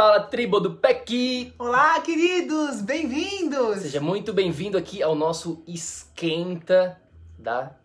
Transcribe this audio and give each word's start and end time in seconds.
Fala, 0.00 0.18
tribo 0.18 0.58
do 0.60 0.76
PEC! 0.76 1.52
Olá, 1.58 2.00
queridos! 2.00 2.80
Bem-vindos! 2.80 3.80
Seja 3.80 4.00
muito 4.00 4.32
bem-vindo 4.32 4.78
aqui 4.78 5.02
ao 5.02 5.14
nosso 5.14 5.62
esquenta 5.68 6.98
da 7.38 7.76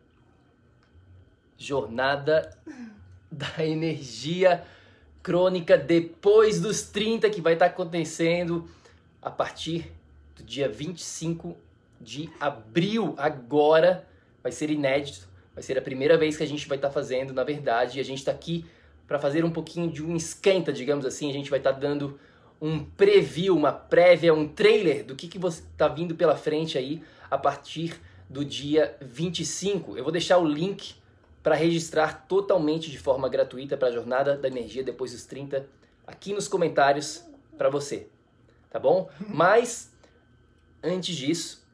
jornada 1.57 2.57
da 3.29 3.65
energia 3.67 4.65
crônica 5.21 5.77
depois 5.77 6.61
dos 6.61 6.83
30, 6.83 7.29
que 7.29 7.41
vai 7.41 7.51
estar 7.51 7.65
acontecendo 7.65 8.65
a 9.21 9.29
partir 9.29 9.91
do 10.37 10.43
dia 10.45 10.69
25 10.69 11.53
de 11.99 12.29
abril. 12.39 13.13
Agora 13.17 14.07
vai 14.41 14.53
ser 14.53 14.69
inédito, 14.69 15.27
vai 15.53 15.61
ser 15.61 15.77
a 15.77 15.81
primeira 15.81 16.17
vez 16.17 16.37
que 16.37 16.43
a 16.43 16.47
gente 16.47 16.65
vai 16.65 16.77
estar 16.77 16.91
fazendo, 16.91 17.33
na 17.33 17.43
verdade, 17.43 17.97
e 17.97 18.01
a 18.01 18.05
gente 18.05 18.19
está 18.19 18.31
aqui 18.31 18.65
para 19.07 19.19
fazer 19.19 19.45
um 19.45 19.51
pouquinho 19.51 19.89
de 19.89 20.03
um 20.03 20.15
esquenta, 20.15 20.73
digamos 20.73 21.05
assim. 21.05 21.29
A 21.29 21.33
gente 21.33 21.49
vai 21.49 21.59
estar 21.59 21.73
tá 21.73 21.79
dando 21.79 22.19
um 22.61 22.83
preview, 22.83 23.55
uma 23.55 23.71
prévia, 23.71 24.33
um 24.33 24.47
trailer 24.47 25.05
do 25.05 25.15
que, 25.15 25.27
que 25.27 25.37
você 25.37 25.61
está 25.61 25.87
vindo 25.87 26.15
pela 26.15 26.35
frente 26.35 26.77
aí 26.77 27.03
a 27.29 27.37
partir 27.37 27.99
do 28.29 28.43
dia 28.43 28.97
25. 29.01 29.97
Eu 29.97 30.03
vou 30.03 30.11
deixar 30.11 30.37
o 30.37 30.45
link 30.45 30.95
para 31.43 31.55
registrar 31.55 32.25
totalmente 32.27 32.89
de 32.89 32.97
forma 32.97 33.29
gratuita 33.29 33.77
para 33.77 33.89
a 33.89 33.91
Jornada 33.91 34.35
da 34.35 34.47
Energia 34.47 34.83
depois 34.83 35.11
dos 35.11 35.25
30 35.25 35.67
aqui 36.07 36.33
nos 36.33 36.47
comentários 36.47 37.23
para 37.57 37.69
você, 37.69 38.07
tá 38.69 38.79
bom? 38.79 39.09
Mas 39.27 39.93
antes 40.83 41.15
disso, 41.15 41.65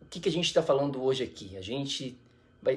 o 0.00 0.06
que, 0.06 0.20
que 0.20 0.28
a 0.28 0.32
gente 0.32 0.46
está 0.46 0.62
falando 0.62 1.02
hoje 1.02 1.24
aqui? 1.24 1.56
A 1.56 1.60
gente 1.60 2.18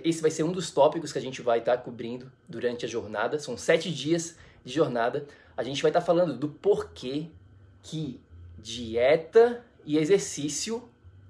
esse 0.04 0.22
vai 0.22 0.32
ser 0.32 0.44
um 0.44 0.52
dos 0.52 0.72
tópicos 0.72 1.12
que 1.12 1.20
a 1.20 1.22
gente 1.22 1.42
vai 1.42 1.60
estar 1.60 1.78
tá 1.78 1.84
cobrindo 1.84 2.32
durante 2.48 2.86
a 2.86 2.88
jornada. 2.88 3.38
São 3.40 3.58
sete 3.58 3.92
dias 3.92 4.36
de 4.64 4.74
jornada. 4.74 5.28
A 5.56 5.64
gente 5.64 5.82
vai 5.82 5.90
estar 5.90 6.02
tá 6.02 6.06
falando 6.06 6.36
do 6.36 6.50
porquê 6.50 7.30
que 7.84 8.20
dieta 8.58 9.64
e 9.86 9.98
exercício 9.98 10.90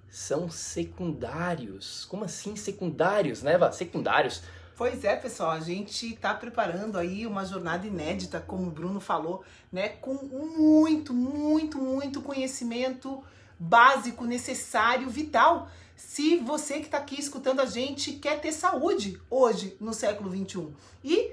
são 0.09 0.49
secundários. 0.49 2.05
Como 2.05 2.23
assim 2.23 2.55
secundários, 2.55 3.43
né, 3.43 3.57
Vá? 3.57 3.71
Secundários. 3.71 4.41
Pois 4.77 5.03
é, 5.03 5.15
pessoal, 5.15 5.51
a 5.51 5.59
gente 5.59 6.13
está 6.13 6.33
preparando 6.33 6.97
aí 6.97 7.25
uma 7.27 7.45
jornada 7.45 7.85
inédita, 7.85 8.39
como 8.39 8.67
o 8.67 8.71
Bruno 8.71 8.99
falou, 8.99 9.43
né, 9.71 9.89
com 9.89 10.13
muito, 10.13 11.13
muito, 11.13 11.77
muito 11.77 12.21
conhecimento 12.21 13.23
básico, 13.57 14.25
necessário, 14.25 15.09
vital 15.09 15.69
se 15.95 16.37
você 16.37 16.79
que 16.79 16.85
está 16.85 16.97
aqui 16.97 17.19
escutando 17.19 17.59
a 17.59 17.65
gente 17.65 18.13
quer 18.13 18.39
ter 18.41 18.51
saúde 18.51 19.19
hoje, 19.29 19.77
no 19.79 19.93
século 19.93 20.29
21. 20.29 20.73
E 21.03 21.31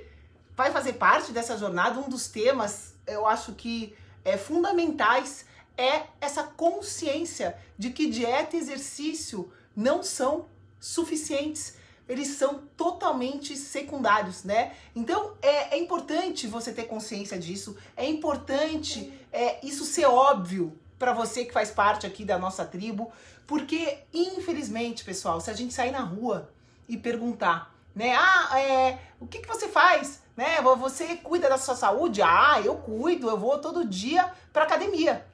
vai 0.56 0.71
fazer 0.71 0.95
parte 0.95 1.33
dessa 1.33 1.56
jornada, 1.56 1.99
um 1.99 2.09
dos 2.09 2.28
temas, 2.28 2.95
eu 3.06 3.27
acho 3.27 3.53
que 3.53 3.95
é 4.25 4.37
fundamentais, 4.37 5.45
é 5.77 6.05
essa 6.21 6.45
consciência 6.45 7.56
de 7.77 7.91
que 7.91 8.09
dieta 8.09 8.56
e 8.56 8.59
exercício 8.59 9.51
não 9.75 10.03
são 10.03 10.47
suficientes 10.78 11.77
eles 12.09 12.28
são 12.28 12.62
totalmente 12.77 13.56
secundários, 13.56 14.45
né? 14.45 14.72
Então 14.95 15.34
é, 15.41 15.77
é, 15.77 15.78
importante 15.78 16.47
você 16.47 16.72
ter 16.72 16.84
consciência 16.84 17.39
disso, 17.39 17.77
é 17.97 18.06
importante 18.06 19.12
é, 19.33 19.65
isso 19.65 19.84
ser 19.84 20.06
óbvio 20.06 20.78
para 21.03 21.13
você 21.13 21.45
que 21.45 21.53
faz 21.53 21.69
parte 21.69 22.07
aqui 22.07 22.25
da 22.25 22.39
nossa 22.39 22.65
tribo, 22.65 23.11
porque, 23.45 23.99
infelizmente, 24.15 25.03
pessoal, 25.03 25.41
se 25.41 25.51
a 25.51 25.53
gente 25.53 25.75
sair 25.75 25.91
na 25.91 25.99
rua 25.99 26.49
e 26.89 26.97
perguntar, 26.97 27.75
né? 27.93 28.15
Ah, 28.17 28.61
é, 28.61 29.01
o 29.19 29.27
que, 29.27 29.41
que 29.41 29.49
você 29.49 29.67
faz? 29.67 30.23
Né? 30.37 30.63
Você 30.79 31.17
cuida 31.17 31.49
da 31.49 31.59
sua 31.59 31.75
saúde? 31.75 32.23
Ah, 32.23 32.63
eu 32.65 32.77
cuido, 32.77 33.29
eu 33.29 33.37
vou 33.37 33.59
todo 33.59 33.85
dia 33.85 34.33
pra 34.53 34.63
academia. 34.63 35.27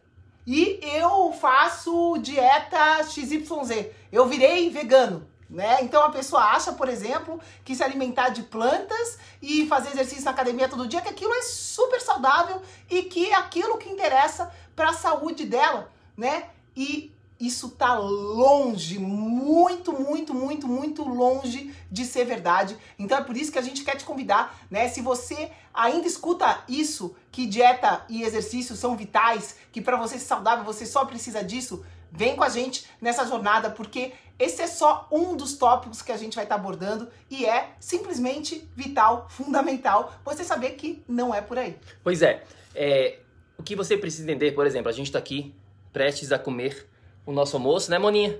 E 0.46 0.80
eu 0.82 1.34
faço 1.38 2.16
dieta 2.16 3.04
XYZ. 3.04 3.90
Eu 4.10 4.26
virei 4.26 4.70
vegano. 4.70 5.28
Né? 5.50 5.78
Então 5.82 6.02
a 6.02 6.10
pessoa 6.10 6.42
acha, 6.44 6.72
por 6.72 6.88
exemplo, 6.88 7.40
que 7.62 7.74
se 7.74 7.82
alimentar 7.82 8.30
de 8.30 8.42
plantas 8.42 9.18
e 9.40 9.66
fazer 9.66 9.90
exercício 9.90 10.24
na 10.24 10.30
academia 10.30 10.68
todo 10.68 10.86
dia, 10.86 11.00
que 11.00 11.08
aquilo 11.08 11.32
é 11.34 11.42
super 11.42 12.00
saudável 12.00 12.60
e 12.88 13.02
que 13.02 13.32
aquilo 13.32 13.78
que 13.78 13.88
interessa 13.88 14.50
para 14.78 14.90
a 14.90 14.94
saúde 14.94 15.44
dela, 15.44 15.90
né? 16.16 16.50
E 16.76 17.10
isso 17.40 17.70
tá 17.70 17.98
longe, 17.98 18.96
muito, 19.00 19.92
muito, 19.92 20.32
muito, 20.32 20.68
muito 20.68 21.02
longe 21.02 21.74
de 21.90 22.04
ser 22.04 22.24
verdade. 22.24 22.76
Então 22.96 23.18
é 23.18 23.24
por 23.24 23.36
isso 23.36 23.50
que 23.50 23.58
a 23.58 23.62
gente 23.62 23.82
quer 23.82 23.96
te 23.96 24.04
convidar, 24.04 24.56
né? 24.70 24.88
Se 24.88 25.00
você 25.00 25.50
ainda 25.74 26.06
escuta 26.06 26.62
isso, 26.68 27.16
que 27.32 27.44
dieta 27.44 28.04
e 28.08 28.22
exercício 28.22 28.76
são 28.76 28.96
vitais, 28.96 29.56
que 29.72 29.80
para 29.80 29.96
você 29.96 30.16
ser 30.16 30.26
saudável 30.26 30.64
você 30.64 30.86
só 30.86 31.04
precisa 31.04 31.42
disso, 31.42 31.84
vem 32.12 32.36
com 32.36 32.44
a 32.44 32.48
gente 32.48 32.86
nessa 33.00 33.26
jornada, 33.26 33.70
porque 33.70 34.12
esse 34.38 34.62
é 34.62 34.68
só 34.68 35.08
um 35.10 35.34
dos 35.34 35.56
tópicos 35.56 36.02
que 36.02 36.12
a 36.12 36.16
gente 36.16 36.36
vai 36.36 36.44
estar 36.44 36.54
tá 36.54 36.60
abordando 36.60 37.08
e 37.28 37.44
é 37.44 37.70
simplesmente 37.80 38.68
vital, 38.76 39.26
fundamental, 39.28 40.12
você 40.24 40.44
saber 40.44 40.70
que 40.76 41.02
não 41.08 41.34
é 41.34 41.40
por 41.40 41.58
aí. 41.58 41.76
Pois 42.04 42.22
é, 42.22 42.44
é 42.76 43.18
o 43.58 43.62
que 43.62 43.74
você 43.74 43.96
precisa 43.96 44.22
entender, 44.22 44.52
por 44.52 44.66
exemplo, 44.66 44.88
a 44.88 44.92
gente 44.92 45.06
está 45.06 45.18
aqui 45.18 45.52
prestes 45.92 46.30
a 46.30 46.38
comer 46.38 46.86
o 47.26 47.32
nosso 47.32 47.56
almoço, 47.56 47.90
né, 47.90 47.98
Moninha? 47.98 48.38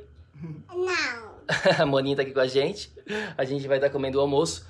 Não. 0.72 1.28
a 1.82 1.84
Moninha 1.84 2.16
tá 2.16 2.22
aqui 2.22 2.32
com 2.32 2.40
a 2.40 2.46
gente. 2.46 2.92
A 3.36 3.44
gente 3.44 3.66
vai 3.66 3.78
estar 3.78 3.90
comendo 3.90 4.18
o 4.18 4.20
almoço. 4.20 4.64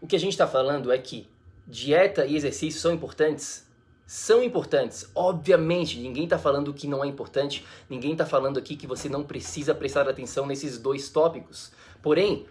O 0.00 0.06
que 0.06 0.16
a 0.16 0.18
gente 0.18 0.32
está 0.32 0.46
falando 0.46 0.90
é 0.90 0.98
que 0.98 1.28
dieta 1.66 2.26
e 2.26 2.34
exercício 2.34 2.80
são 2.80 2.92
importantes? 2.92 3.64
São 4.04 4.42
importantes. 4.42 5.08
Obviamente, 5.14 6.00
ninguém 6.00 6.24
está 6.24 6.36
falando 6.36 6.74
que 6.74 6.88
não 6.88 7.04
é 7.04 7.06
importante. 7.06 7.64
Ninguém 7.88 8.12
está 8.12 8.26
falando 8.26 8.58
aqui 8.58 8.74
que 8.74 8.88
você 8.88 9.08
não 9.08 9.22
precisa 9.22 9.72
prestar 9.72 10.08
atenção 10.08 10.46
nesses 10.46 10.78
dois 10.78 11.08
tópicos. 11.08 11.70
Porém, 12.02 12.44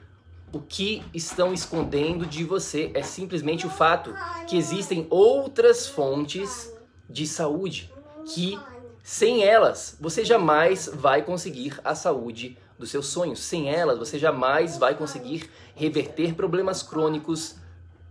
o 0.54 0.62
que 0.62 1.04
estão 1.13 1.54
escondendo 1.54 2.25
de 2.25 2.45
você 2.45 2.92
é 2.94 3.04
simplesmente 3.04 3.68
o 3.68 3.69
fato 3.69 4.15
que 4.47 4.57
existem 4.57 5.06
outras 5.09 5.88
fontes 5.88 6.74
de 7.12 7.28
saúde 7.28 7.92
que 8.25 8.58
sem 9.04 9.44
elas, 9.44 9.98
você 10.00 10.24
jamais 10.24 10.90
vai 10.94 11.24
conseguir 11.24 11.80
a 11.84 11.96
saúde 11.96 12.58
dos 12.78 12.90
seus 12.92 13.08
sonhos. 13.08 13.40
Sem 13.40 13.69
elas, 13.69 13.98
você 13.98 14.19
jamais 14.19 14.78
vai 14.78 14.96
conseguir 14.96 15.50
reverter 15.75 16.36
problemas 16.36 16.84
crônicos 16.84 17.56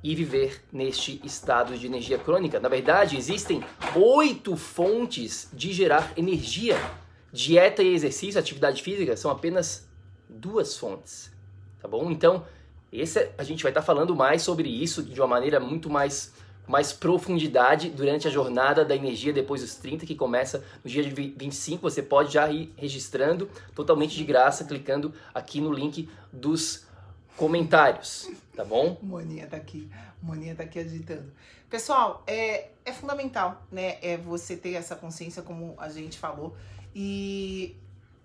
e 0.02 0.14
viver 0.14 0.62
neste 0.72 1.20
estado 1.24 1.76
de 1.76 1.86
energia 1.86 2.18
crônica. 2.18 2.58
Na 2.58 2.68
verdade, 2.68 3.16
existem 3.16 3.62
oito 3.94 4.56
fontes 4.56 5.48
de 5.52 5.72
gerar 5.72 6.12
energia. 6.16 6.76
Dieta 7.32 7.82
e 7.82 7.94
exercício, 7.94 8.40
atividade 8.40 8.82
física, 8.82 9.16
são 9.16 9.30
apenas 9.30 9.88
duas 10.28 10.76
fontes, 10.76 11.30
tá 11.80 11.86
bom? 11.86 12.10
Então, 12.10 12.44
Esse 12.92 13.20
é, 13.20 13.34
a 13.38 13.44
gente 13.44 13.62
vai 13.62 13.70
estar 13.70 13.82
tá 13.82 13.86
falando 13.86 14.16
mais 14.16 14.42
sobre 14.42 14.68
isso 14.68 15.02
de 15.02 15.20
uma 15.20 15.28
maneira 15.28 15.60
muito 15.60 15.88
mais 15.88 16.32
mais 16.70 16.92
profundidade 16.92 17.90
durante 17.90 18.28
a 18.28 18.30
jornada 18.30 18.84
da 18.84 18.94
energia 18.94 19.32
depois 19.32 19.60
dos 19.60 19.74
30, 19.74 20.06
que 20.06 20.14
começa 20.14 20.64
no 20.84 20.88
dia 20.88 21.02
de 21.02 21.10
25. 21.10 21.82
Você 21.82 22.00
pode 22.00 22.32
já 22.32 22.48
ir 22.48 22.72
registrando 22.76 23.50
totalmente 23.74 24.16
de 24.16 24.22
graça, 24.22 24.64
clicando 24.64 25.12
aqui 25.34 25.60
no 25.60 25.72
link 25.72 26.08
dos 26.32 26.86
comentários, 27.36 28.30
tá 28.54 28.64
bom? 28.64 28.96
Moninha 29.02 29.48
tá 29.48 29.56
aqui, 29.56 29.90
Moninha 30.22 30.54
tá 30.54 30.62
aqui 30.62 30.78
agitando. 30.78 31.32
Pessoal, 31.68 32.22
é, 32.24 32.68
é 32.84 32.92
fundamental, 32.92 33.66
né? 33.72 33.98
É 34.00 34.16
você 34.16 34.56
ter 34.56 34.74
essa 34.74 34.94
consciência, 34.94 35.42
como 35.42 35.74
a 35.76 35.88
gente 35.88 36.18
falou, 36.18 36.54
e 36.94 37.76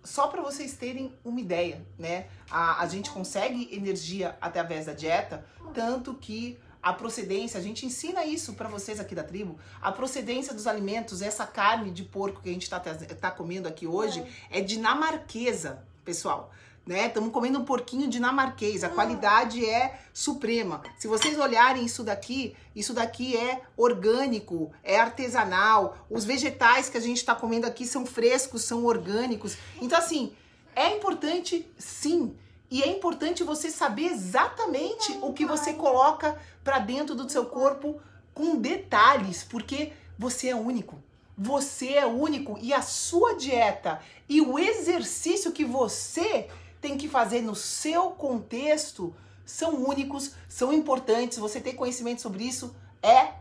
só 0.04 0.28
para 0.28 0.44
vocês 0.44 0.74
terem 0.74 1.12
uma 1.24 1.40
ideia, 1.40 1.84
né? 1.98 2.28
A, 2.52 2.84
a 2.84 2.88
gente 2.88 3.10
consegue 3.10 3.74
energia 3.76 4.38
através 4.40 4.86
da 4.86 4.94
dieta, 4.94 5.44
tanto 5.74 6.14
que 6.14 6.60
a 6.86 6.94
procedência, 6.94 7.60
a 7.60 7.64
gente 7.64 7.84
ensina 7.84 8.24
isso 8.24 8.54
para 8.54 8.70
vocês 8.70 9.00
aqui 9.00 9.16
da 9.16 9.24
tribo, 9.24 9.58
a 9.82 9.92
procedência 9.92 10.54
dos 10.54 10.68
alimentos, 10.68 11.24
essa 11.24 11.44
carne 11.44 11.90
de 11.90 12.04
porco 12.04 12.44
que 12.44 12.50
a 12.50 12.54
gente 12.54 12.62
está 12.62 12.80
tá 12.80 13.32
comendo 13.32 13.68
aqui 13.68 13.88
hoje 13.88 14.24
é, 14.52 14.60
é 14.60 14.62
dinamarquesa, 14.62 15.84
pessoal. 16.04 16.52
Né? 16.86 17.08
Estamos 17.08 17.32
comendo 17.32 17.58
um 17.58 17.66
porquinho 17.66 18.08
dinamarquês, 18.08 18.84
a 18.84 18.90
qualidade 18.90 19.68
é 19.68 20.00
suprema. 20.14 20.84
Se 21.00 21.08
vocês 21.08 21.40
olharem 21.40 21.84
isso 21.84 22.04
daqui, 22.04 22.56
isso 22.76 22.94
daqui 22.94 23.36
é 23.36 23.64
orgânico, 23.76 24.72
é 24.84 25.00
artesanal. 25.00 25.98
Os 26.08 26.24
vegetais 26.24 26.88
que 26.88 26.98
a 26.98 27.02
gente 27.02 27.18
está 27.18 27.34
comendo 27.34 27.66
aqui 27.66 27.88
são 27.88 28.06
frescos, 28.06 28.62
são 28.62 28.86
orgânicos. 28.86 29.58
Então, 29.82 29.98
assim, 29.98 30.34
é 30.76 30.96
importante 30.96 31.68
sim 31.80 32.36
e 32.70 32.82
é 32.82 32.88
importante 32.88 33.44
você 33.44 33.70
saber 33.70 34.06
exatamente 34.06 35.18
o 35.22 35.34
que 35.34 35.46
você 35.46 35.74
coloca 35.74 36.38
para 36.64 36.80
dentro 36.80 37.16
do 37.16 37.30
seu 37.30 37.46
corpo 37.46 38.00
com 38.34 38.56
detalhes, 38.56 39.44
porque 39.44 39.94
você 40.18 40.50
é 40.50 40.56
único. 40.56 41.02
Você 41.38 41.94
é 41.94 42.06
único 42.06 42.58
e 42.62 42.74
a 42.74 42.82
sua 42.82 43.36
dieta 43.36 44.02
e 44.28 44.42
o 44.42 44.58
exercício 44.58 45.52
que 45.52 45.66
você 45.66 46.48
tem 46.80 46.98
que 46.98 47.10
fazer 47.10 47.42
no 47.42 47.56
seu 47.56 48.12
contexto 48.12 49.14
são 49.46 49.76
únicos, 49.76 50.32
são 50.48 50.72
importantes. 50.72 51.38
Você 51.38 51.60
ter 51.60 51.74
conhecimento 51.74 52.22
sobre 52.22 52.44
isso 52.46 52.76
é 53.04 53.34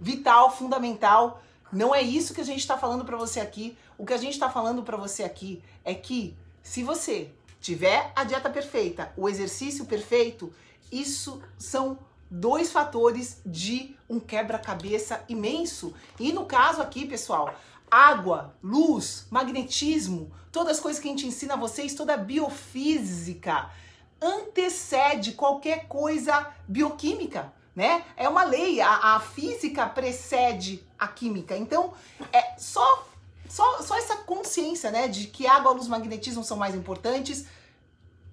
vital, 0.00 0.56
fundamental. 0.56 1.42
Não 1.70 1.94
é 1.94 2.02
isso 2.02 2.34
que 2.34 2.40
a 2.40 2.44
gente 2.44 2.60
está 2.60 2.78
falando 2.78 3.04
para 3.04 3.16
você 3.16 3.40
aqui. 3.40 3.76
O 3.98 4.06
que 4.06 4.14
a 4.14 4.18
gente 4.18 4.32
está 4.32 4.50
falando 4.50 4.82
para 4.82 4.96
você 4.96 5.22
aqui 5.22 5.62
é 5.84 5.94
que 5.94 6.36
se 6.62 6.82
você 6.82 7.30
tiver 7.64 8.12
a 8.14 8.24
dieta 8.24 8.50
perfeita, 8.50 9.10
o 9.16 9.26
exercício 9.26 9.86
perfeito, 9.86 10.52
isso 10.92 11.42
são 11.58 11.98
dois 12.30 12.70
fatores 12.70 13.40
de 13.44 13.96
um 14.06 14.20
quebra-cabeça 14.20 15.24
imenso. 15.30 15.94
E 16.20 16.30
no 16.30 16.44
caso 16.44 16.82
aqui, 16.82 17.06
pessoal, 17.06 17.54
água, 17.90 18.54
luz, 18.62 19.26
magnetismo, 19.30 20.30
todas 20.52 20.76
as 20.76 20.82
coisas 20.82 21.00
que 21.00 21.08
a 21.08 21.10
gente 21.10 21.26
ensina 21.26 21.54
a 21.54 21.56
vocês, 21.56 21.94
toda 21.94 22.12
a 22.12 22.18
biofísica 22.18 23.70
antecede 24.20 25.32
qualquer 25.32 25.88
coisa 25.88 26.52
bioquímica, 26.68 27.50
né? 27.74 28.04
É 28.14 28.28
uma 28.28 28.44
lei, 28.44 28.82
a, 28.82 29.14
a 29.14 29.20
física 29.20 29.86
precede 29.86 30.86
a 30.98 31.08
química. 31.08 31.56
Então, 31.56 31.94
é 32.30 32.58
só 32.58 33.08
só, 33.48 33.82
só 33.82 33.96
essa 33.96 34.16
consciência, 34.16 34.90
né, 34.90 35.08
de 35.08 35.26
que 35.26 35.46
água, 35.46 35.72
luz, 35.72 35.88
magnetismo 35.88 36.42
são 36.44 36.56
mais 36.56 36.74
importantes, 36.74 37.46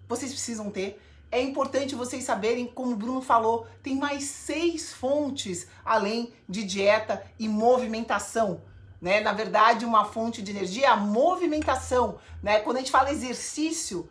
vocês 0.07 0.31
precisam 0.31 0.69
ter. 0.69 1.01
É 1.31 1.41
importante 1.41 1.95
vocês 1.95 2.25
saberem, 2.25 2.67
como 2.67 2.91
o 2.91 2.97
Bruno 2.97 3.21
falou, 3.21 3.65
tem 3.81 3.95
mais 3.95 4.25
seis 4.25 4.91
fontes 4.91 5.67
além 5.85 6.33
de 6.47 6.63
dieta 6.63 7.23
e 7.39 7.47
movimentação. 7.47 8.61
Né? 9.01 9.21
Na 9.21 9.31
verdade, 9.31 9.85
uma 9.85 10.03
fonte 10.03 10.41
de 10.41 10.51
energia 10.51 10.87
é 10.87 10.89
a 10.89 10.97
movimentação. 10.97 12.19
Né? 12.43 12.59
Quando 12.59 12.77
a 12.77 12.79
gente 12.79 12.91
fala 12.91 13.11
exercício, 13.11 14.09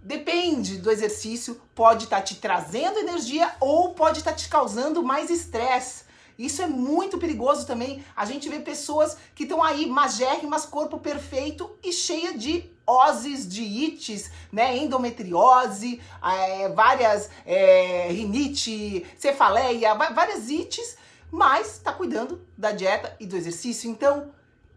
depende 0.00 0.78
do 0.78 0.90
exercício, 0.90 1.60
pode 1.74 2.04
estar 2.04 2.18
tá 2.18 2.22
te 2.22 2.36
trazendo 2.36 3.00
energia 3.00 3.52
ou 3.60 3.92
pode 3.94 4.18
estar 4.18 4.30
tá 4.30 4.36
te 4.36 4.48
causando 4.48 5.02
mais 5.02 5.30
estresse. 5.30 6.04
Isso 6.38 6.62
é 6.62 6.66
muito 6.66 7.18
perigoso 7.18 7.66
também. 7.66 8.04
A 8.16 8.24
gente 8.24 8.48
vê 8.48 8.58
pessoas 8.58 9.16
que 9.34 9.44
estão 9.44 9.62
aí 9.62 9.86
magérrimas, 9.86 10.66
corpo 10.66 10.98
perfeito 10.98 11.70
e 11.82 11.92
cheia 11.92 12.36
de 12.36 12.70
oses, 12.86 13.48
de 13.48 13.62
ites, 13.62 14.30
né? 14.52 14.76
Endometriose, 14.76 16.00
é, 16.22 16.68
várias 16.70 17.30
é, 17.46 18.08
rinite, 18.10 19.06
cefaleia, 19.16 19.94
várias 19.94 20.50
ites, 20.50 20.96
mas 21.30 21.78
tá 21.78 21.92
cuidando 21.92 22.46
da 22.58 22.72
dieta 22.72 23.16
e 23.20 23.26
do 23.26 23.36
exercício. 23.36 23.88
Então, 23.90 24.32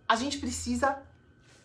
a 0.07 0.15
gente 0.15 0.37
precisa 0.37 1.01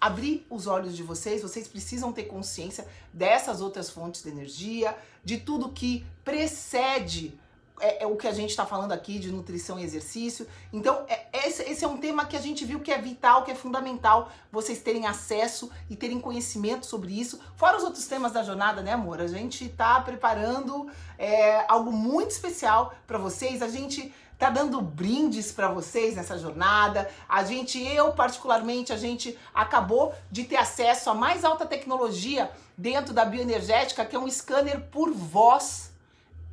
abrir 0.00 0.44
os 0.50 0.66
olhos 0.66 0.96
de 0.96 1.02
vocês, 1.04 1.42
vocês 1.42 1.68
precisam 1.68 2.12
ter 2.12 2.24
consciência 2.24 2.84
dessas 3.12 3.60
outras 3.60 3.88
fontes 3.88 4.24
de 4.24 4.30
energia, 4.30 4.96
de 5.24 5.38
tudo 5.38 5.70
que 5.70 6.04
precede 6.24 7.38
é, 7.80 8.04
é, 8.04 8.06
o 8.06 8.16
que 8.16 8.28
a 8.28 8.32
gente 8.32 8.50
está 8.50 8.64
falando 8.64 8.92
aqui 8.92 9.18
de 9.18 9.30
nutrição 9.30 9.78
e 9.78 9.82
exercício. 9.82 10.46
Então, 10.72 11.04
é, 11.08 11.26
esse, 11.46 11.62
esse, 11.62 11.84
é 11.84 11.88
um 11.88 11.96
tema 11.96 12.24
que 12.24 12.36
a 12.36 12.40
gente 12.40 12.64
viu 12.64 12.80
que 12.80 12.92
é 12.92 12.98
vital, 12.98 13.44
que 13.44 13.50
é 13.50 13.54
fundamental 13.54 14.30
vocês 14.50 14.80
terem 14.80 15.06
acesso 15.06 15.70
e 15.90 15.96
terem 15.96 16.20
conhecimento 16.20 16.86
sobre 16.86 17.18
isso. 17.18 17.40
Fora 17.56 17.76
os 17.76 17.82
outros 17.82 18.06
temas 18.06 18.32
da 18.32 18.42
jornada, 18.42 18.82
né, 18.82 18.92
amor? 18.92 19.20
A 19.20 19.26
gente 19.26 19.66
está 19.66 20.00
preparando 20.00 20.90
é, 21.18 21.64
algo 21.68 21.92
muito 21.92 22.30
especial 22.30 22.94
para 23.06 23.18
vocês. 23.18 23.62
A 23.62 23.68
gente 23.68 24.12
tá 24.38 24.50
dando 24.50 24.80
brindes 24.80 25.52
para 25.52 25.68
vocês 25.68 26.16
nessa 26.16 26.36
jornada. 26.36 27.08
A 27.28 27.44
gente, 27.44 27.80
eu 27.80 28.12
particularmente, 28.12 28.92
a 28.92 28.96
gente 28.96 29.38
acabou 29.54 30.12
de 30.30 30.44
ter 30.44 30.56
acesso 30.56 31.10
à 31.10 31.14
mais 31.14 31.44
alta 31.44 31.64
tecnologia 31.64 32.50
dentro 32.76 33.14
da 33.14 33.24
bioenergética, 33.24 34.04
que 34.04 34.16
é 34.16 34.18
um 34.18 34.28
scanner 34.28 34.80
por 34.90 35.12
voz 35.12 35.91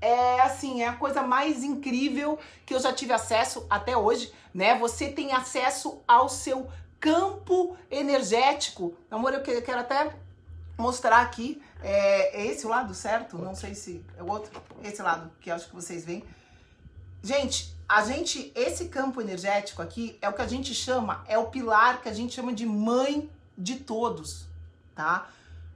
é 0.01 0.41
assim, 0.41 0.81
é 0.81 0.87
a 0.87 0.93
coisa 0.93 1.21
mais 1.21 1.63
incrível 1.63 2.39
que 2.65 2.73
eu 2.73 2.79
já 2.79 2.93
tive 2.93 3.13
acesso 3.13 3.65
até 3.69 3.97
hoje, 3.97 4.31
né? 4.53 4.77
Você 4.79 5.09
tem 5.09 5.33
acesso 5.33 6.01
ao 6.07 6.29
seu 6.29 6.69
campo 6.99 7.77
energético. 7.89 8.95
Amor, 9.09 9.33
eu 9.33 9.41
quero 9.41 9.79
até 9.79 10.15
mostrar 10.77 11.21
aqui. 11.21 11.61
É, 11.81 12.41
é 12.41 12.45
esse 12.47 12.65
o 12.65 12.69
lado 12.69 12.93
certo? 12.93 13.37
Não 13.37 13.55
sei 13.55 13.75
se 13.75 14.03
é 14.17 14.23
o 14.23 14.29
outro. 14.29 14.51
Esse 14.83 15.01
lado 15.01 15.31
que 15.39 15.51
acho 15.51 15.67
que 15.67 15.75
vocês 15.75 16.05
veem. 16.05 16.23
Gente, 17.21 17.75
a 17.87 18.03
gente, 18.03 18.51
esse 18.55 18.85
campo 18.87 19.19
energético 19.19 19.81
aqui 19.81 20.17
é 20.21 20.29
o 20.29 20.33
que 20.33 20.41
a 20.41 20.47
gente 20.47 20.73
chama, 20.73 21.23
é 21.27 21.37
o 21.37 21.47
pilar 21.47 22.01
que 22.01 22.07
a 22.07 22.13
gente 22.13 22.33
chama 22.33 22.53
de 22.53 22.65
mãe 22.65 23.29
de 23.57 23.75
todos, 23.75 24.45
tá? 24.95 25.27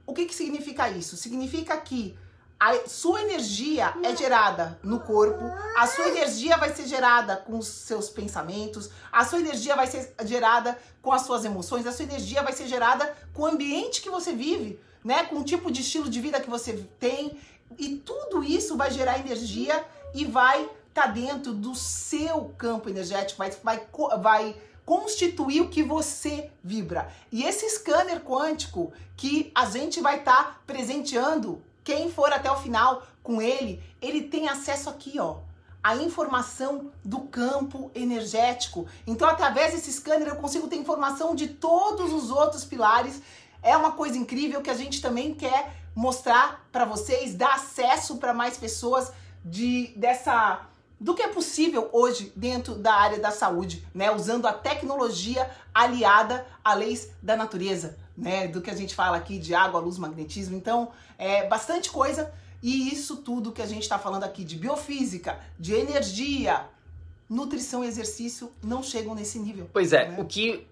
O 0.06 0.14
que 0.14 0.24
que 0.24 0.34
significa 0.34 0.88
isso? 0.88 1.16
Significa 1.16 1.76
que 1.76 2.16
a 2.64 2.88
sua 2.88 3.20
energia 3.20 3.92
é 4.02 4.16
gerada 4.16 4.78
no 4.82 4.98
corpo, 5.00 5.44
a 5.76 5.86
sua 5.86 6.08
energia 6.08 6.56
vai 6.56 6.74
ser 6.74 6.86
gerada 6.86 7.36
com 7.36 7.58
os 7.58 7.66
seus 7.66 8.08
pensamentos, 8.08 8.88
a 9.12 9.22
sua 9.22 9.38
energia 9.38 9.76
vai 9.76 9.86
ser 9.86 10.14
gerada 10.24 10.78
com 11.02 11.12
as 11.12 11.26
suas 11.26 11.44
emoções, 11.44 11.86
a 11.86 11.92
sua 11.92 12.06
energia 12.06 12.42
vai 12.42 12.54
ser 12.54 12.66
gerada 12.66 13.14
com 13.34 13.42
o 13.42 13.46
ambiente 13.46 14.00
que 14.00 14.08
você 14.08 14.32
vive, 14.32 14.80
né? 15.04 15.24
Com 15.24 15.40
o 15.40 15.44
tipo 15.44 15.70
de 15.70 15.82
estilo 15.82 16.08
de 16.08 16.18
vida 16.22 16.40
que 16.40 16.48
você 16.48 16.72
tem. 16.98 17.38
E 17.78 17.96
tudo 17.96 18.42
isso 18.42 18.78
vai 18.78 18.90
gerar 18.90 19.18
energia 19.18 19.84
e 20.14 20.24
vai 20.24 20.62
estar 20.62 21.02
tá 21.02 21.06
dentro 21.08 21.52
do 21.52 21.74
seu 21.74 22.54
campo 22.56 22.88
energético, 22.88 23.36
vai, 23.36 23.50
vai, 23.62 23.86
vai 24.22 24.56
constituir 24.86 25.60
o 25.60 25.68
que 25.68 25.82
você 25.82 26.50
vibra. 26.62 27.12
E 27.30 27.44
esse 27.44 27.68
scanner 27.68 28.20
quântico 28.20 28.90
que 29.18 29.52
a 29.54 29.66
gente 29.66 30.00
vai 30.00 30.20
estar 30.20 30.44
tá 30.44 30.60
presenteando 30.66 31.62
quem 31.84 32.10
for 32.10 32.32
até 32.32 32.50
o 32.50 32.56
final 32.56 33.02
com 33.22 33.40
ele, 33.40 33.82
ele 34.00 34.22
tem 34.22 34.48
acesso 34.48 34.88
aqui, 34.90 35.20
ó, 35.20 35.36
a 35.82 35.94
informação 35.96 36.90
do 37.04 37.20
campo 37.20 37.90
energético. 37.94 38.86
Então, 39.06 39.28
através 39.28 39.72
desse 39.72 39.92
scanner, 39.92 40.28
eu 40.28 40.36
consigo 40.36 40.66
ter 40.66 40.76
informação 40.76 41.34
de 41.34 41.48
todos 41.48 42.10
os 42.12 42.30
outros 42.30 42.64
pilares. 42.64 43.20
É 43.62 43.76
uma 43.76 43.92
coisa 43.92 44.16
incrível 44.16 44.62
que 44.62 44.70
a 44.70 44.74
gente 44.74 45.02
também 45.02 45.34
quer 45.34 45.74
mostrar 45.94 46.66
para 46.72 46.86
vocês, 46.86 47.34
dar 47.34 47.54
acesso 47.54 48.16
para 48.16 48.32
mais 48.32 48.56
pessoas 48.56 49.12
de 49.44 49.92
dessa 49.94 50.66
do 51.00 51.14
que 51.14 51.22
é 51.22 51.28
possível 51.28 51.88
hoje 51.92 52.32
dentro 52.34 52.74
da 52.74 52.94
área 52.94 53.18
da 53.18 53.30
saúde, 53.30 53.86
né? 53.94 54.10
Usando 54.10 54.46
a 54.46 54.52
tecnologia 54.52 55.50
aliada 55.74 56.46
a 56.64 56.74
leis 56.74 57.10
da 57.22 57.36
natureza 57.36 57.96
né? 58.16 58.46
Do 58.46 58.60
que 58.60 58.70
a 58.70 58.76
gente 58.76 58.94
fala 58.94 59.16
aqui 59.16 59.38
de 59.38 59.54
água, 59.54 59.80
luz, 59.80 59.98
magnetismo. 59.98 60.56
Então, 60.56 60.90
é 61.18 61.46
bastante 61.46 61.90
coisa. 61.90 62.32
E 62.62 62.92
isso 62.92 63.16
tudo 63.18 63.52
que 63.52 63.60
a 63.60 63.66
gente 63.66 63.82
está 63.82 63.98
falando 63.98 64.24
aqui 64.24 64.44
de 64.44 64.56
biofísica, 64.56 65.38
de 65.58 65.74
energia, 65.74 66.64
nutrição 67.28 67.84
e 67.84 67.88
exercício 67.88 68.50
não 68.62 68.82
chegam 68.82 69.14
nesse 69.14 69.38
nível. 69.38 69.68
Pois 69.72 69.92
é, 69.92 70.08
né? 70.08 70.16
o 70.18 70.24
que 70.24 70.66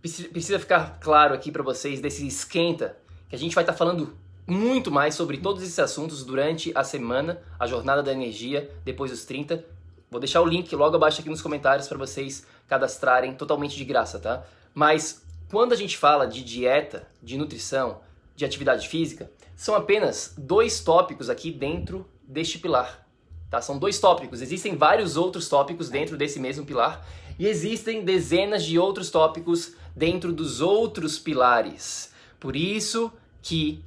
precisa 0.00 0.58
ficar 0.58 0.98
claro 1.00 1.32
aqui 1.32 1.52
para 1.52 1.62
vocês 1.62 2.00
desse 2.00 2.26
esquenta, 2.26 2.96
que 3.28 3.36
a 3.36 3.38
gente 3.38 3.54
vai 3.54 3.62
estar 3.62 3.72
tá 3.72 3.78
falando 3.78 4.16
muito 4.46 4.90
mais 4.90 5.14
sobre 5.14 5.38
todos 5.38 5.62
esses 5.62 5.78
assuntos 5.78 6.24
durante 6.24 6.72
a 6.74 6.84
semana, 6.84 7.40
a 7.58 7.66
jornada 7.66 8.02
da 8.02 8.12
energia, 8.12 8.70
depois 8.84 9.10
dos 9.10 9.24
30. 9.24 9.64
Vou 10.10 10.20
deixar 10.20 10.42
o 10.42 10.46
link 10.46 10.74
logo 10.74 10.96
abaixo 10.96 11.20
aqui 11.20 11.30
nos 11.30 11.42
comentários 11.42 11.88
para 11.88 11.98
vocês 11.98 12.46
cadastrarem 12.68 13.34
totalmente 13.34 13.76
de 13.76 13.84
graça, 13.84 14.18
tá? 14.18 14.44
Mas 14.74 15.24
quando 15.50 15.72
a 15.72 15.76
gente 15.76 15.96
fala 15.96 16.26
de 16.26 16.42
dieta, 16.42 17.06
de 17.22 17.36
nutrição, 17.36 18.00
de 18.36 18.44
atividade 18.44 18.88
física, 18.88 19.30
são 19.56 19.74
apenas 19.74 20.34
dois 20.36 20.80
tópicos 20.80 21.30
aqui 21.30 21.50
dentro 21.50 22.06
deste 22.26 22.58
pilar. 22.58 23.06
Tá? 23.50 23.60
São 23.60 23.78
dois 23.78 23.98
tópicos. 23.98 24.42
Existem 24.42 24.76
vários 24.76 25.16
outros 25.16 25.48
tópicos 25.48 25.88
dentro 25.88 26.16
desse 26.16 26.40
mesmo 26.40 26.66
pilar 26.66 27.06
e 27.38 27.46
existem 27.46 28.04
dezenas 28.04 28.64
de 28.64 28.78
outros 28.78 29.10
tópicos 29.10 29.74
dentro 29.94 30.32
dos 30.32 30.60
outros 30.60 31.18
pilares. 31.18 32.12
Por 32.40 32.56
isso 32.56 33.12
que 33.40 33.84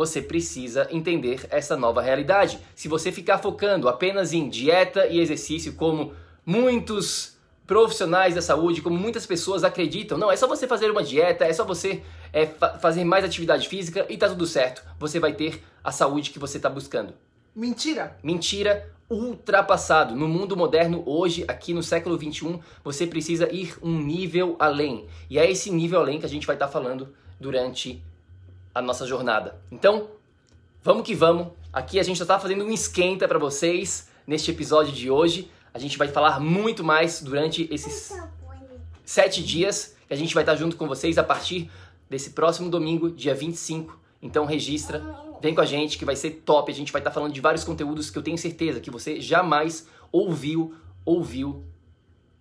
você 0.00 0.22
precisa 0.22 0.88
entender 0.90 1.46
essa 1.50 1.76
nova 1.76 2.00
realidade. 2.00 2.58
Se 2.74 2.88
você 2.88 3.12
ficar 3.12 3.36
focando 3.36 3.86
apenas 3.86 4.32
em 4.32 4.48
dieta 4.48 5.06
e 5.06 5.20
exercício, 5.20 5.74
como 5.74 6.14
muitos 6.46 7.36
profissionais 7.66 8.34
da 8.34 8.40
saúde, 8.40 8.80
como 8.80 8.96
muitas 8.96 9.26
pessoas 9.26 9.62
acreditam, 9.62 10.16
não, 10.16 10.32
é 10.32 10.36
só 10.36 10.48
você 10.48 10.66
fazer 10.66 10.90
uma 10.90 11.02
dieta, 11.02 11.44
é 11.44 11.52
só 11.52 11.66
você 11.66 12.02
é, 12.32 12.46
fa 12.46 12.78
fazer 12.78 13.04
mais 13.04 13.26
atividade 13.26 13.68
física 13.68 14.06
e 14.08 14.16
tá 14.16 14.26
tudo 14.26 14.46
certo. 14.46 14.82
Você 14.98 15.20
vai 15.20 15.34
ter 15.34 15.62
a 15.84 15.92
saúde 15.92 16.30
que 16.30 16.38
você 16.38 16.56
está 16.56 16.70
buscando. 16.70 17.12
Mentira! 17.54 18.16
Mentira 18.22 18.90
ultrapassado. 19.10 20.16
No 20.16 20.26
mundo 20.26 20.56
moderno, 20.56 21.02
hoje, 21.04 21.44
aqui 21.46 21.74
no 21.74 21.82
século 21.82 22.16
21, 22.16 22.58
você 22.82 23.06
precisa 23.06 23.52
ir 23.52 23.76
um 23.82 24.00
nível 24.00 24.56
além. 24.58 25.06
E 25.28 25.38
é 25.38 25.50
esse 25.50 25.70
nível 25.70 26.00
além 26.00 26.18
que 26.18 26.24
a 26.24 26.28
gente 26.28 26.46
vai 26.46 26.56
estar 26.56 26.68
tá 26.68 26.72
falando 26.72 27.14
durante 27.38 28.02
a 28.74 28.82
nossa 28.82 29.06
jornada. 29.06 29.60
Então, 29.70 30.08
vamos 30.82 31.04
que 31.04 31.14
vamos. 31.14 31.48
Aqui 31.72 31.98
a 31.98 32.02
gente 32.02 32.18
já 32.18 32.24
está 32.24 32.38
fazendo 32.38 32.64
um 32.64 32.70
esquenta 32.70 33.26
para 33.28 33.38
vocês 33.38 34.08
neste 34.26 34.50
episódio 34.50 34.92
de 34.92 35.10
hoje. 35.10 35.50
A 35.72 35.78
gente 35.78 35.96
vai 35.96 36.08
falar 36.08 36.40
muito 36.40 36.82
mais 36.82 37.22
durante 37.22 37.68
esses 37.72 38.12
sete 39.04 39.42
dias 39.42 39.96
que 40.06 40.14
a 40.14 40.16
gente 40.16 40.34
vai 40.34 40.42
estar 40.42 40.52
tá 40.52 40.58
junto 40.58 40.76
com 40.76 40.86
vocês 40.88 41.18
a 41.18 41.22
partir 41.22 41.70
desse 42.08 42.30
próximo 42.30 42.68
domingo, 42.68 43.10
dia 43.10 43.34
25. 43.34 43.98
Então 44.22 44.44
registra 44.44 45.02
Vem 45.40 45.54
com 45.54 45.62
a 45.62 45.66
gente 45.66 45.96
que 45.96 46.04
vai 46.04 46.14
ser 46.14 46.42
top. 46.44 46.70
A 46.70 46.74
gente 46.74 46.92
vai 46.92 47.00
estar 47.00 47.10
tá 47.10 47.14
falando 47.14 47.32
de 47.32 47.40
vários 47.40 47.64
conteúdos 47.64 48.10
que 48.10 48.18
eu 48.18 48.22
tenho 48.22 48.36
certeza 48.36 48.80
que 48.80 48.90
você 48.90 49.20
jamais 49.20 49.88
ouviu, 50.12 50.74
ouviu, 51.04 51.64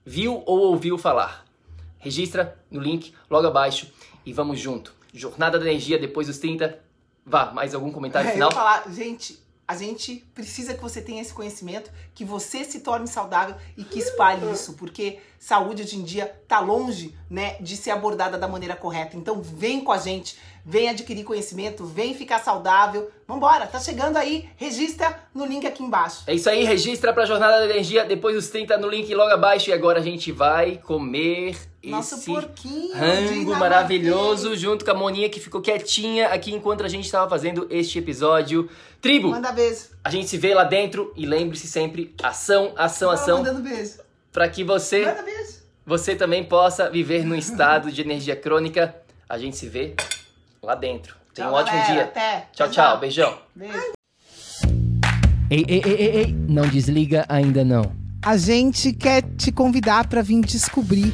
viu 0.06 0.44
ou 0.46 0.60
ouviu 0.60 0.98
falar. 0.98 1.46
Registra 1.98 2.60
no 2.70 2.82
link 2.82 3.14
logo 3.30 3.48
abaixo 3.48 3.92
e 4.26 4.34
vamos 4.34 4.60
junto. 4.60 4.94
Jornada 5.14 5.60
da 5.60 5.66
Energia 5.66 5.98
depois 5.98 6.28
dos 6.28 6.38
30. 6.38 6.80
Vá, 7.26 7.52
mais 7.52 7.76
algum 7.76 7.92
comentário 7.92 8.30
é, 8.30 8.34
final? 8.34 8.50
Eu 8.50 8.56
falar, 8.56 8.86
gente, 8.92 9.40
a 9.70 9.76
gente 9.76 10.26
precisa 10.34 10.74
que 10.74 10.82
você 10.82 11.00
tenha 11.00 11.22
esse 11.22 11.32
conhecimento, 11.32 11.92
que 12.16 12.26
você 12.26 12.64
se 12.64 12.80
torne 12.80 13.08
saudável 13.08 13.56
e 13.78 13.84
que 13.84 14.00
espalhe 14.00 14.42
isso, 14.52 14.74
porque 14.74 15.20
saúde 15.38 15.84
hoje 15.84 15.96
em 15.96 16.04
dia 16.04 16.26
tá 16.48 16.60
longe, 16.60 17.16
né, 17.30 17.56
de 17.62 17.78
ser 17.78 17.92
abordada 17.92 18.36
da 18.36 18.48
maneira 18.48 18.76
correta. 18.76 19.16
Então 19.16 19.44
vem 19.44 19.80
com 19.82 19.92
a 19.92 20.00
gente, 20.00 20.36
vem 20.66 20.90
adquirir 20.90 21.24
conhecimento, 21.24 21.86
vem 21.86 22.16
ficar 22.16 22.40
saudável. 22.40 23.12
Vambora, 23.28 23.68
tá 23.68 23.80
chegando 23.80 24.18
aí, 24.18 24.50
registra 24.56 25.20
no 25.36 25.46
link 25.46 25.68
aqui 25.68 25.84
embaixo. 25.84 26.24
É 26.26 26.34
isso 26.34 26.50
aí, 26.50 26.64
registra 26.64 27.14
pra 27.14 27.28
Jornada 27.28 27.60
da 27.60 27.66
Energia 27.66 28.04
depois 28.04 28.36
dos 28.36 28.50
30 28.50 28.76
no 28.80 28.90
link 28.90 29.14
logo 29.14 29.32
abaixo 29.32 29.70
e 29.70 29.74
agora 29.74 30.00
a 30.00 30.04
gente 30.04 30.32
vai 30.32 30.78
comer 30.78 31.56
nosso 31.84 32.16
esse 32.16 32.26
porquinho 32.26 32.94
rango 32.94 33.56
maravilhoso 33.56 34.56
junto 34.56 34.84
com 34.84 34.92
a 34.92 34.94
Moninha 34.94 35.30
que 35.30 35.40
ficou 35.40 35.62
quietinha 35.62 36.28
aqui 36.28 36.54
enquanto 36.54 36.84
a 36.84 36.90
gente 36.90 37.06
estava 37.06 37.30
fazendo 37.30 37.68
este 37.70 38.00
episódio. 38.00 38.70
Tribo, 39.02 39.30
Manda 39.30 39.52
beijo. 39.52 39.86
a 40.04 40.10
gente 40.10 40.28
se 40.28 40.38
vê 40.38 40.54
lá 40.54 40.66
dentro 40.66 41.14
e 41.16 41.26
lembre-se 41.26 41.68
sempre, 41.68 42.14
ação, 42.22 42.74
ação, 42.76 43.10
ação, 43.12 43.38
mandando 43.38 43.62
beijo. 43.62 43.94
para 44.32 44.50
que 44.50 44.64
você, 44.64 45.06
Manda 45.06 45.24
beijo. 45.24 45.54
você 45.86 46.16
também 46.16 46.44
possa 46.44 46.90
viver 46.90 47.24
num 47.24 47.36
estado 47.36 47.92
de 47.92 48.02
energia 48.02 48.36
crônica. 48.36 48.94
A 49.30 49.38
gente 49.38 49.56
se 49.56 49.70
vê 49.70 49.96
lá 50.62 50.76
dentro. 50.76 51.16
Tenha 51.34 51.48
um 51.48 51.52
Tchau, 51.52 51.60
ótimo 51.62 51.78
galera. 51.78 51.94
dia. 51.94 52.04
Até. 52.04 52.48
Tchau, 52.52 52.68
tchau. 52.70 52.74
já. 52.74 52.96
Beijão. 52.98 53.38
Beijo. 53.56 53.94
Ei, 55.52 55.66
ei, 55.68 55.82
ei, 55.84 55.94
ei, 55.96 56.16
ei, 56.24 56.34
não 56.48 56.68
desliga 56.68 57.26
ainda 57.30 57.64
não. 57.64 57.92
A 58.24 58.36
gente 58.38 58.92
quer 58.94 59.22
te 59.38 59.52
convidar 59.52 60.08
para 60.08 60.22
vir 60.22 60.42
descobrir 60.42 61.14